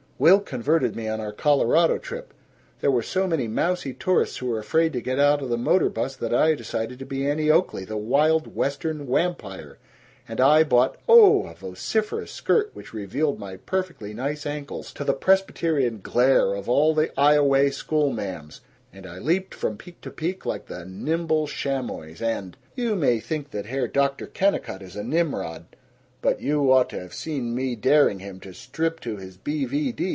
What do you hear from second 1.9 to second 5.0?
trip. There were so many mousey tourists who were afraid